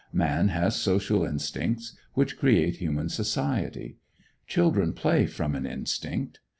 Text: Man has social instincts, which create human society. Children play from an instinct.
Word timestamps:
Man 0.11 0.47
has 0.47 0.75
social 0.77 1.23
instincts, 1.23 1.95
which 2.15 2.39
create 2.39 2.77
human 2.77 3.07
society. 3.09 3.97
Children 4.47 4.93
play 4.93 5.27
from 5.27 5.53
an 5.53 5.67
instinct. 5.67 6.39